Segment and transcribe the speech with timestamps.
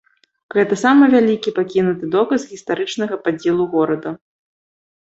[0.55, 4.09] Гэта самы вялікі пакінуты доказ гістарычнага падзелу горада.